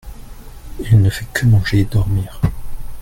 Il 0.79 0.99
ne 0.99 1.11
fait 1.11 1.27
que 1.31 1.45
manger 1.45 1.81
et 1.81 1.85
dormir. 1.85 2.41